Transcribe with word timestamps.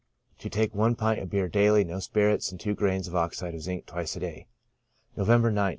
To 0.39 0.49
take 0.49 0.73
one 0.73 0.95
pint 0.95 1.19
of 1.19 1.29
beer 1.29 1.47
daily, 1.47 1.83
no 1.83 1.99
spirits, 1.99 2.49
and 2.49 2.59
two 2.59 2.73
grains 2.73 3.07
of 3.07 3.15
oxide 3.15 3.53
of 3.53 3.61
zinc, 3.61 3.85
twice 3.85 4.15
a 4.15 4.19
day. 4.19 4.47
November 5.15 5.51
9th. 5.51 5.69